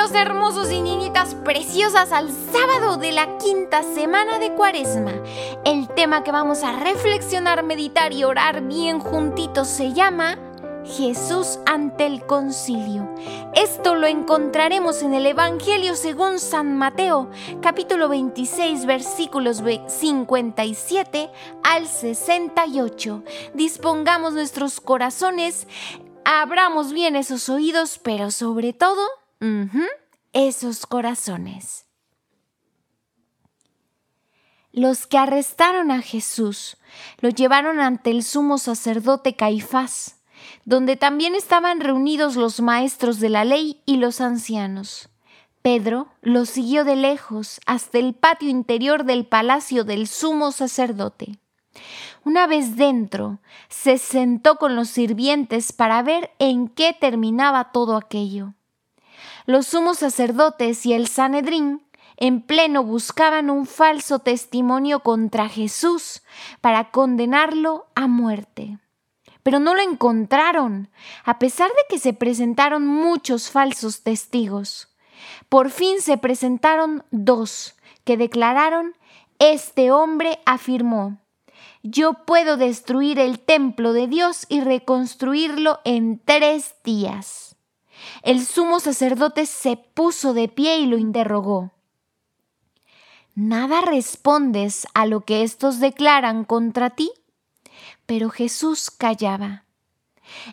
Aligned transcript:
Hermosos 0.00 0.72
y 0.72 0.80
niñitas 0.80 1.34
preciosas 1.34 2.10
al 2.10 2.30
sábado 2.30 2.96
de 2.96 3.12
la 3.12 3.36
quinta 3.36 3.82
semana 3.82 4.38
de 4.38 4.50
Cuaresma. 4.54 5.12
El 5.66 5.88
tema 5.88 6.24
que 6.24 6.32
vamos 6.32 6.64
a 6.64 6.72
reflexionar, 6.72 7.62
meditar 7.62 8.14
y 8.14 8.24
orar 8.24 8.62
bien 8.62 8.98
juntitos 8.98 9.68
se 9.68 9.92
llama 9.92 10.38
Jesús 10.86 11.58
ante 11.66 12.06
el 12.06 12.24
concilio. 12.24 13.14
Esto 13.54 13.94
lo 13.94 14.06
encontraremos 14.06 15.02
en 15.02 15.12
el 15.12 15.26
Evangelio 15.26 15.94
según 15.94 16.38
San 16.38 16.78
Mateo, 16.78 17.30
capítulo 17.60 18.08
26, 18.08 18.86
versículos 18.86 19.62
57 19.86 21.30
al 21.62 21.86
68. 21.86 23.22
Dispongamos 23.52 24.32
nuestros 24.32 24.80
corazones, 24.80 25.68
abramos 26.24 26.94
bien 26.94 27.16
esos 27.16 27.50
oídos, 27.50 28.00
pero 28.02 28.30
sobre 28.30 28.72
todo, 28.72 29.19
esos 30.32 30.86
corazones. 30.86 31.86
Los 34.72 35.06
que 35.06 35.18
arrestaron 35.18 35.90
a 35.90 36.00
Jesús 36.00 36.76
lo 37.18 37.28
llevaron 37.28 37.80
ante 37.80 38.10
el 38.10 38.22
sumo 38.22 38.58
sacerdote 38.58 39.34
Caifás 39.34 40.20
donde 40.64 40.96
también 40.96 41.34
estaban 41.34 41.80
reunidos 41.80 42.36
los 42.36 42.60
maestros 42.60 43.20
de 43.20 43.28
la 43.28 43.44
ley 43.44 43.80
y 43.86 43.96
los 43.96 44.20
ancianos. 44.20 45.08
Pedro 45.62 46.08
los 46.22 46.48
siguió 46.48 46.84
de 46.84 46.96
lejos 46.96 47.60
hasta 47.66 47.98
el 47.98 48.14
patio 48.14 48.48
interior 48.48 49.04
del 49.04 49.26
palacio 49.26 49.84
del 49.84 50.06
sumo 50.06 50.52
sacerdote. 50.52 51.38
Una 52.24 52.46
vez 52.46 52.76
dentro, 52.76 53.40
se 53.68 53.98
sentó 53.98 54.56
con 54.56 54.74
los 54.74 54.88
sirvientes 54.88 55.72
para 55.72 56.02
ver 56.02 56.30
en 56.38 56.68
qué 56.68 56.96
terminaba 56.98 57.72
todo 57.72 57.96
aquello. 57.96 58.54
Los 59.50 59.66
sumos 59.66 59.98
sacerdotes 59.98 60.86
y 60.86 60.92
el 60.92 61.08
Sanedrín 61.08 61.82
en 62.16 62.40
pleno 62.40 62.84
buscaban 62.84 63.50
un 63.50 63.66
falso 63.66 64.20
testimonio 64.20 65.00
contra 65.00 65.48
Jesús 65.48 66.22
para 66.60 66.92
condenarlo 66.92 67.88
a 67.96 68.06
muerte 68.06 68.78
pero 69.42 69.58
no 69.58 69.74
lo 69.74 69.82
encontraron, 69.82 70.90
a 71.24 71.40
pesar 71.40 71.68
de 71.70 71.82
que 71.88 71.98
se 71.98 72.12
presentaron 72.12 72.86
muchos 72.86 73.50
falsos 73.50 74.02
testigos. 74.02 74.94
Por 75.48 75.70
fin 75.70 76.00
se 76.00 76.18
presentaron 76.18 77.02
dos, 77.10 77.74
que 78.04 78.16
declararon, 78.16 78.94
este 79.40 79.90
hombre 79.90 80.38
afirmó, 80.46 81.18
yo 81.82 82.12
puedo 82.12 82.56
destruir 82.56 83.18
el 83.18 83.40
templo 83.40 83.92
de 83.94 84.06
Dios 84.06 84.46
y 84.48 84.60
reconstruirlo 84.60 85.80
en 85.84 86.20
tres 86.22 86.76
días. 86.84 87.49
El 88.22 88.44
sumo 88.44 88.80
sacerdote 88.80 89.46
se 89.46 89.76
puso 89.76 90.34
de 90.34 90.48
pie 90.48 90.78
y 90.78 90.86
lo 90.86 90.98
interrogó. 90.98 91.72
¿Nada 93.34 93.80
respondes 93.80 94.86
a 94.94 95.06
lo 95.06 95.22
que 95.22 95.42
estos 95.42 95.80
declaran 95.80 96.44
contra 96.44 96.90
ti? 96.90 97.10
Pero 98.06 98.28
Jesús 98.28 98.90
callaba. 98.90 99.64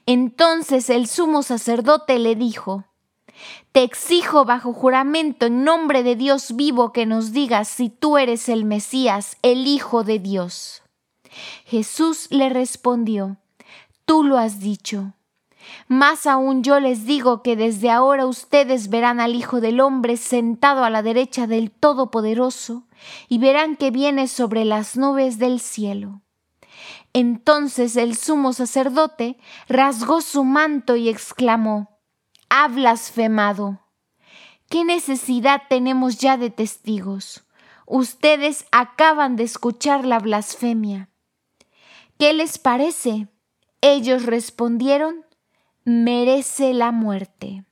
Entonces 0.06 0.90
el 0.90 1.08
sumo 1.08 1.44
sacerdote 1.44 2.20
le 2.20 2.36
dijo, 2.36 2.86
Te 3.72 3.84
exijo 3.84 4.46
bajo 4.46 4.74
juramento 4.74 5.48
en 5.48 5.64
nombre 5.64 6.04
de 6.04 6.16
Dios 6.16 6.56
vivo 6.56 6.94
que 6.94 7.06
nos 7.06 7.32
digas 7.32 7.68
si 7.68 7.90
tú 7.90 8.18
eres 8.18 8.48
el 8.50 8.66
Mesías, 8.66 9.38
el 9.42 9.68
Hijo 9.68 10.04
de 10.04 10.20
Dios. 10.20 10.84
Jesús 11.66 12.28
le 12.30 12.50
respondió, 12.50 13.38
Tú 14.06 14.24
lo 14.24 14.38
has 14.38 14.60
dicho. 14.60 15.14
Más 15.88 16.28
aún 16.28 16.64
yo 16.64 16.80
les 16.80 17.06
digo 17.06 17.42
que 17.42 17.56
desde 17.56 17.90
ahora 17.90 18.26
ustedes 18.26 18.90
verán 18.90 19.20
al 19.20 19.36
Hijo 19.36 19.62
del 19.62 19.80
Hombre 19.80 20.18
sentado 20.18 20.84
a 20.84 20.90
la 20.90 21.02
derecha 21.02 21.48
del 21.48 21.72
Todopoderoso 21.72 22.88
y 23.28 23.38
verán 23.38 23.76
que 23.76 23.92
viene 23.92 24.28
sobre 24.28 24.66
las 24.66 24.98
nubes 24.98 25.40
del 25.40 25.60
cielo. 25.60 26.22
Entonces 27.14 27.96
el 27.96 28.16
sumo 28.16 28.54
sacerdote 28.54 29.38
rasgó 29.68 30.22
su 30.22 30.44
manto 30.44 30.96
y 30.96 31.10
exclamó, 31.10 32.00
Ha 32.50 32.68
blasfemado. 32.68 33.82
¿Qué 34.70 34.84
necesidad 34.84 35.64
tenemos 35.70 36.18
ya 36.18 36.38
de 36.38 36.50
testigos? 36.50 37.46
Ustedes 37.86 38.66
acaban 38.72 39.38
de 39.38 39.44
escuchar 39.44 40.06
la 40.06 40.20
blasfemia. 40.20 41.10
¿Qué 42.20 42.34
les 42.34 42.58
parece? 42.58 43.30
Ellos 43.80 44.26
respondieron, 44.26 45.26
merece 45.88 46.74
la 46.74 46.92
muerte. 46.92 47.64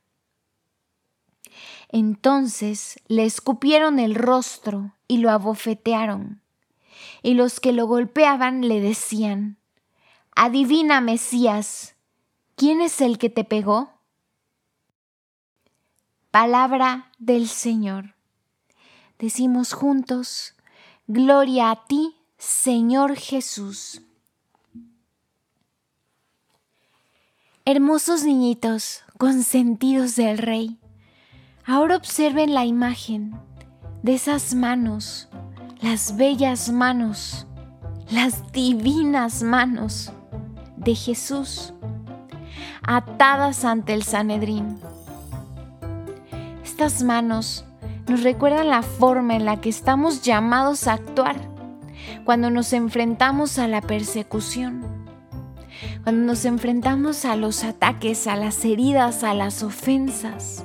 Entonces 1.90 2.98
le 3.10 3.26
escupieron 3.26 4.00
el 4.00 4.16
rostro 4.16 4.94
y 5.06 5.18
lo 5.18 5.32
abofetearon 5.32 6.42
y 7.22 7.34
los 7.34 7.60
que 7.60 7.74
lo 7.74 7.88
golpeaban 7.88 8.62
le 8.62 8.80
decían, 8.80 9.58
Adivina, 10.34 11.02
Mesías, 11.02 11.96
¿quién 12.56 12.80
es 12.80 13.02
el 13.02 13.18
que 13.18 13.30
te 13.30 13.44
pegó? 13.44 13.90
Palabra 16.32 17.12
del 17.18 17.50
Señor. 17.50 18.16
Decimos 19.20 19.74
juntos, 19.74 20.56
Gloria 21.08 21.70
a 21.70 21.86
ti, 21.86 22.16
Señor 22.38 23.18
Jesús. 23.18 24.05
Hermosos 27.68 28.24
niñitos, 28.24 29.04
consentidos 29.18 30.16
del 30.16 30.38
Rey, 30.38 30.78
ahora 31.66 31.96
observen 31.96 32.54
la 32.54 32.64
imagen 32.64 33.36
de 34.04 34.14
esas 34.14 34.54
manos 34.54 35.30
las 35.82 36.16
bellas 36.16 36.72
manos, 36.72 37.48
las 38.10 38.52
divinas 38.52 39.42
manos 39.42 40.12
de 40.78 40.94
Jesús, 40.94 41.74
atadas 42.84 43.66
ante 43.66 43.94
el 43.94 44.04
Sanedrín. 44.04 44.80
Estas 46.64 47.02
manos 47.02 47.66
nos 48.08 48.22
recuerdan 48.22 48.70
la 48.70 48.84
forma 48.84 49.36
en 49.36 49.46
la 49.46 49.60
que 49.60 49.70
estamos 49.70 50.22
llamados 50.22 50.88
a 50.88 50.94
actuar 50.94 51.36
cuando 52.26 52.50
nos 52.50 52.74
enfrentamos 52.74 53.58
a 53.58 53.68
la 53.68 53.82
persecución, 53.82 55.05
cuando 56.06 56.28
nos 56.28 56.46
enfrentamos 56.46 57.26
a 57.26 57.36
los 57.36 57.64
ataques, 57.64 58.28
a 58.28 58.36
las 58.36 58.64
heridas, 58.64 59.24
a 59.24 59.34
las 59.34 59.64
ofensas. 59.64 60.64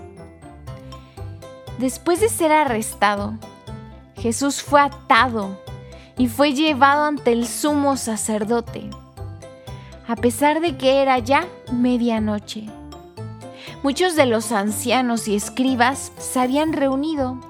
Después 1.79 2.21
de 2.21 2.29
ser 2.29 2.53
arrestado, 2.53 3.39
Jesús 4.17 4.63
fue 4.63 4.83
atado 4.83 5.59
y 6.19 6.29
fue 6.29 6.53
llevado 6.53 7.07
ante 7.07 7.33
el 7.33 7.49
sumo 7.49 7.97
sacerdote, 7.97 8.91
a 10.07 10.15
pesar 10.15 10.61
de 10.61 10.77
que 10.77 11.01
era 11.01 11.19
ya 11.19 11.47
medianoche. 11.73 12.67
Muchos 13.83 14.17
de 14.17 14.27
los 14.27 14.53
ancianos 14.53 15.27
y 15.27 15.37
escribas 15.37 16.13
se 16.19 16.39
habían 16.39 16.75
reunido 16.75 17.41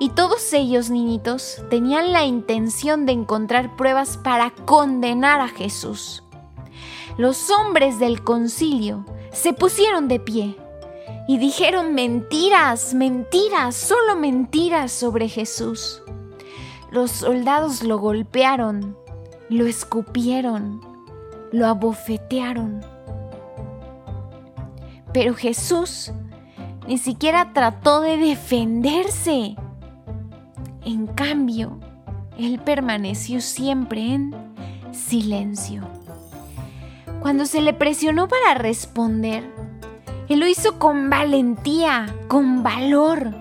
y 0.00 0.08
todos 0.08 0.52
ellos, 0.52 0.90
niñitos, 0.90 1.62
tenían 1.70 2.10
la 2.10 2.24
intención 2.24 3.06
de 3.06 3.12
encontrar 3.12 3.76
pruebas 3.76 4.16
para 4.16 4.50
condenar 4.50 5.40
a 5.40 5.46
Jesús. 5.46 6.24
Los 7.16 7.50
hombres 7.50 7.98
del 7.98 8.22
concilio 8.22 9.04
se 9.32 9.52
pusieron 9.52 10.08
de 10.08 10.20
pie 10.20 10.56
y 11.28 11.38
dijeron 11.38 11.94
mentiras, 11.94 12.94
mentiras, 12.94 13.76
solo 13.76 14.16
mentiras 14.16 14.92
sobre 14.92 15.28
Jesús. 15.28 16.02
Los 16.90 17.10
soldados 17.10 17.82
lo 17.82 17.98
golpearon, 17.98 18.96
lo 19.48 19.66
escupieron, 19.66 20.80
lo 21.52 21.66
abofetearon. 21.66 22.80
Pero 25.12 25.34
Jesús 25.34 26.12
ni 26.86 26.98
siquiera 26.98 27.52
trató 27.52 28.00
de 28.00 28.16
defenderse. 28.16 29.54
En 30.84 31.06
cambio, 31.06 31.78
él 32.38 32.58
permaneció 32.58 33.40
siempre 33.40 34.14
en 34.14 34.34
silencio. 34.92 35.99
Cuando 37.20 37.46
se 37.46 37.60
le 37.60 37.72
presionó 37.72 38.28
para 38.28 38.54
responder, 38.54 39.44
él 40.30 40.38
lo 40.38 40.46
hizo 40.46 40.78
con 40.78 41.10
valentía, 41.10 42.14
con 42.28 42.62
valor. 42.62 43.34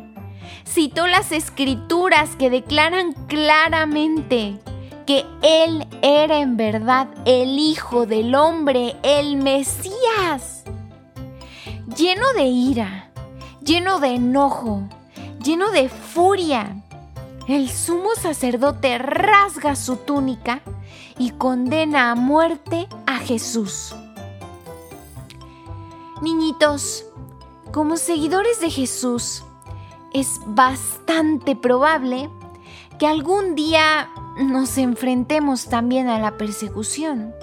Citó 0.66 1.06
las 1.06 1.32
escrituras 1.32 2.36
que 2.36 2.50
declaran 2.50 3.14
claramente 3.28 4.60
que 5.06 5.24
Él 5.44 5.88
era 6.02 6.40
en 6.40 6.58
verdad 6.58 7.08
el 7.26 7.60
Hijo 7.60 8.08
del 8.08 8.34
Hombre, 8.34 8.96
el 9.04 9.38
Mesías. 9.38 10.64
Lleno 11.96 12.34
de 12.36 12.46
ira, 12.46 13.12
lleno 13.64 14.00
de 14.00 14.16
enojo, 14.16 14.82
lleno 15.44 15.70
de 15.70 15.90
furia, 15.90 16.76
el 17.48 17.70
sumo 17.70 18.16
sacerdote 18.16 18.98
rasga 18.98 19.76
su 19.76 19.98
túnica 19.98 20.62
y 21.20 21.32
condena 21.32 22.10
a 22.10 22.16
muerte 22.16 22.88
Jesús. 23.20 23.96
Niñitos, 26.22 27.06
como 27.72 27.98
seguidores 27.98 28.60
de 28.60 28.70
Jesús, 28.70 29.44
es 30.14 30.40
bastante 30.46 31.56
probable 31.56 32.30
que 32.98 33.08
algún 33.08 33.56
día 33.56 34.10
nos 34.38 34.78
enfrentemos 34.78 35.68
también 35.68 36.10
a 36.10 36.20
la 36.20 36.38
persecución, 36.38 37.34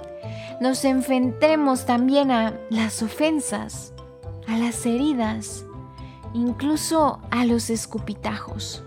nos 0.61 0.85
enfrentemos 0.85 1.87
también 1.87 2.31
a 2.31 2.59
las 2.71 3.03
ofensas, 3.03 3.93
a 4.47 4.59
las 4.59 4.85
heridas, 4.85 5.65
incluso 6.35 7.21
a 7.31 7.45
los 7.47 7.71
escupitajos. 7.71 8.83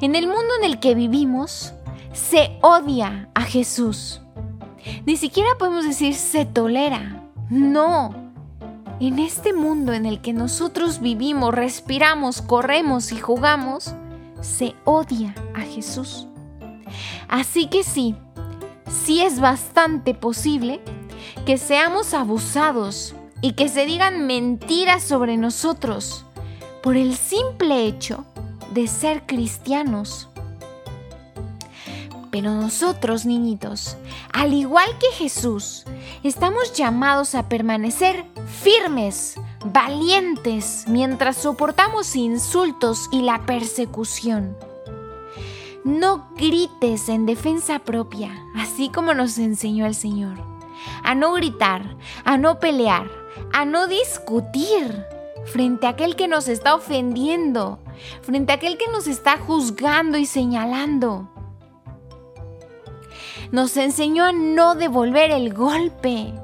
En 0.00 0.14
el 0.14 0.26
mundo 0.26 0.48
en 0.60 0.70
el 0.70 0.80
que 0.80 0.94
vivimos, 0.94 1.72
se 2.12 2.58
odia 2.62 3.28
a 3.34 3.42
Jesús. 3.42 4.20
Ni 5.06 5.16
siquiera 5.16 5.50
podemos 5.58 5.84
decir 5.84 6.14
se 6.14 6.44
tolera. 6.44 7.22
No. 7.50 8.14
En 9.00 9.18
este 9.18 9.52
mundo 9.52 9.92
en 9.92 10.06
el 10.06 10.20
que 10.20 10.32
nosotros 10.32 11.00
vivimos, 11.00 11.54
respiramos, 11.54 12.42
corremos 12.42 13.12
y 13.12 13.18
jugamos, 13.18 13.94
se 14.40 14.74
odia 14.84 15.34
a 15.54 15.60
Jesús. 15.60 16.28
Así 17.28 17.66
que 17.66 17.82
sí, 17.82 18.14
sí 18.88 19.20
es 19.20 19.40
bastante 19.40 20.14
posible 20.14 20.80
que 21.44 21.58
seamos 21.58 22.14
abusados 22.14 23.14
y 23.40 23.52
que 23.52 23.68
se 23.68 23.84
digan 23.84 24.26
mentiras 24.26 25.02
sobre 25.02 25.36
nosotros 25.36 26.24
por 26.82 26.96
el 26.96 27.16
simple 27.16 27.86
hecho 27.86 28.24
de 28.72 28.86
ser 28.86 29.26
cristianos. 29.26 30.28
Pero 32.34 32.52
nosotros, 32.52 33.26
niñitos, 33.26 33.96
al 34.32 34.54
igual 34.54 34.88
que 34.98 35.06
Jesús, 35.16 35.84
estamos 36.24 36.72
llamados 36.72 37.36
a 37.36 37.48
permanecer 37.48 38.24
firmes, 38.60 39.36
valientes, 39.66 40.84
mientras 40.88 41.36
soportamos 41.36 42.16
insultos 42.16 43.08
y 43.12 43.22
la 43.22 43.46
persecución. 43.46 44.56
No 45.84 46.28
grites 46.36 47.08
en 47.08 47.24
defensa 47.24 47.78
propia, 47.78 48.36
así 48.56 48.88
como 48.88 49.14
nos 49.14 49.38
enseñó 49.38 49.86
el 49.86 49.94
Señor. 49.94 50.36
A 51.04 51.14
no 51.14 51.34
gritar, 51.34 51.96
a 52.24 52.36
no 52.36 52.58
pelear, 52.58 53.08
a 53.52 53.64
no 53.64 53.86
discutir 53.86 55.06
frente 55.44 55.86
a 55.86 55.90
aquel 55.90 56.16
que 56.16 56.26
nos 56.26 56.48
está 56.48 56.74
ofendiendo, 56.74 57.78
frente 58.22 58.50
a 58.50 58.56
aquel 58.56 58.76
que 58.76 58.88
nos 58.88 59.06
está 59.06 59.38
juzgando 59.38 60.18
y 60.18 60.26
señalando 60.26 61.28
nos 63.54 63.76
enseñó 63.76 64.24
a 64.24 64.32
no 64.32 64.74
devolver 64.74 65.30
el 65.30 65.54
golpe, 65.54 66.34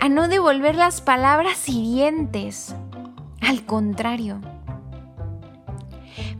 a 0.00 0.08
no 0.08 0.28
devolver 0.28 0.76
las 0.76 1.02
palabras 1.02 1.68
hirientes. 1.68 2.74
Al 3.42 3.66
contrario, 3.66 4.40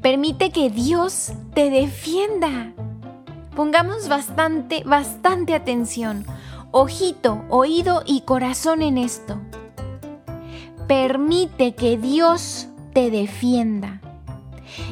permite 0.00 0.48
que 0.48 0.70
Dios 0.70 1.32
te 1.52 1.68
defienda. 1.68 2.72
Pongamos 3.54 4.08
bastante, 4.08 4.82
bastante 4.82 5.54
atención, 5.54 6.24
ojito, 6.70 7.44
oído 7.50 8.02
y 8.06 8.22
corazón 8.22 8.80
en 8.80 8.96
esto. 8.96 9.38
Permite 10.86 11.74
que 11.74 11.98
Dios 11.98 12.68
te 12.94 13.10
defienda 13.10 14.00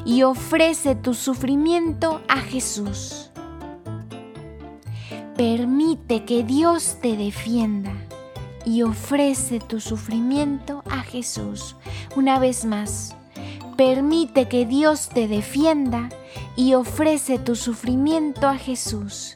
y 0.04 0.24
ofrece 0.24 0.94
tu 0.94 1.14
sufrimiento 1.14 2.20
a 2.28 2.36
Jesús. 2.40 3.30
Permite 5.36 6.24
que 6.24 6.44
Dios 6.44 6.96
te 7.02 7.14
defienda 7.14 7.92
y 8.64 8.80
ofrece 8.80 9.60
tu 9.60 9.80
sufrimiento 9.80 10.82
a 10.88 11.02
Jesús. 11.02 11.76
Una 12.16 12.38
vez 12.38 12.64
más, 12.64 13.14
permite 13.76 14.48
que 14.48 14.64
Dios 14.64 15.10
te 15.10 15.28
defienda 15.28 16.08
y 16.56 16.72
ofrece 16.72 17.38
tu 17.38 17.54
sufrimiento 17.54 18.48
a 18.48 18.56
Jesús. 18.56 19.34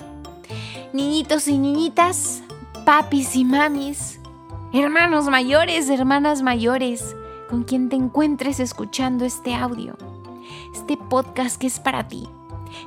Niñitos 0.94 1.49
y 1.49 1.58
niñitas, 1.58 2.43
papis 2.87 3.37
y 3.37 3.44
mamis, 3.44 4.20
hermanos 4.73 5.26
mayores, 5.26 5.91
hermanas 5.91 6.41
mayores, 6.41 7.14
con 7.50 7.62
quien 7.64 7.91
te 7.91 7.97
encuentres 7.97 8.58
escuchando 8.58 9.26
este 9.26 9.55
audio, 9.55 9.99
este 10.75 10.97
podcast 10.97 11.61
que 11.61 11.67
es 11.67 11.79
para 11.79 12.08
ti, 12.08 12.26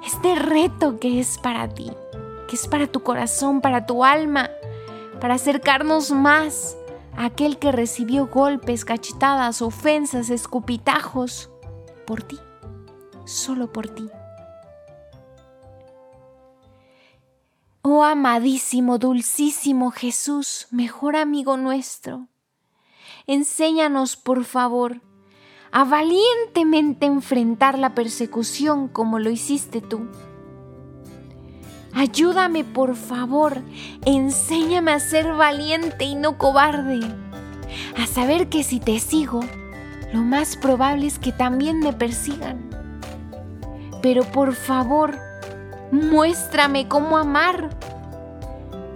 este 0.03 0.33
reto 0.33 0.99
que 0.99 1.19
es 1.19 1.37
para 1.37 1.69
ti 1.69 1.91
es 2.53 2.67
para 2.67 2.87
tu 2.87 3.01
corazón, 3.01 3.61
para 3.61 3.85
tu 3.85 4.03
alma, 4.03 4.49
para 5.19 5.35
acercarnos 5.35 6.11
más 6.11 6.77
a 7.15 7.25
aquel 7.25 7.57
que 7.57 7.71
recibió 7.71 8.27
golpes, 8.27 8.85
cachetadas, 8.85 9.61
ofensas, 9.61 10.29
escupitajos 10.29 11.49
por 12.05 12.23
ti, 12.23 12.39
solo 13.25 13.71
por 13.71 13.89
ti. 13.89 14.09
Oh 17.81 18.03
amadísimo, 18.03 18.97
dulcísimo 18.97 19.91
Jesús, 19.91 20.67
mejor 20.71 21.15
amigo 21.15 21.57
nuestro, 21.57 22.27
enséñanos 23.27 24.15
por 24.15 24.45
favor 24.45 25.01
a 25.71 25.83
valientemente 25.83 27.07
enfrentar 27.07 27.79
la 27.79 27.95
persecución 27.95 28.87
como 28.87 29.19
lo 29.19 29.31
hiciste 29.31 29.81
tú 29.81 30.07
Ayúdame 32.03 32.65
por 32.65 32.97
favor, 32.97 33.61
enséñame 34.05 34.91
a 34.91 34.99
ser 34.99 35.31
valiente 35.35 36.03
y 36.03 36.15
no 36.15 36.37
cobarde, 36.37 36.99
a 37.97 38.05
saber 38.07 38.49
que 38.49 38.61
si 38.63 38.81
te 38.81 38.99
sigo, 38.99 39.39
lo 40.11 40.19
más 40.19 40.57
probable 40.57 41.07
es 41.07 41.17
que 41.17 41.31
también 41.31 41.79
me 41.79 41.93
persigan. 41.93 42.59
Pero 44.01 44.25
por 44.25 44.53
favor, 44.53 45.17
muéstrame 45.93 46.89
cómo 46.89 47.17
amar, 47.17 47.69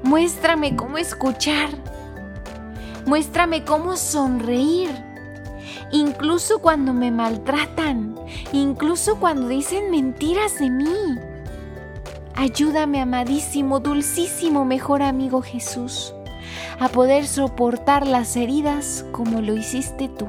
muéstrame 0.03 0.75
cómo 0.75 0.97
escuchar, 0.97 1.69
muéstrame 3.05 3.63
cómo 3.63 3.95
sonreír, 3.95 4.89
incluso 5.93 6.59
cuando 6.59 6.93
me 6.93 7.09
maltratan, 7.11 8.17
incluso 8.51 9.17
cuando 9.17 9.47
dicen 9.47 9.91
mentiras 9.91 10.59
de 10.59 10.69
mí 10.69 11.17
Ayúdame, 12.39 13.01
amadísimo, 13.01 13.79
dulcísimo 13.79 14.63
mejor 14.63 15.01
amigo 15.01 15.41
Jesús, 15.41 16.13
a 16.79 16.87
poder 16.87 17.25
soportar 17.25 18.05
las 18.05 18.35
heridas 18.35 19.03
como 19.11 19.41
lo 19.41 19.55
hiciste 19.55 20.07
tú. 20.07 20.27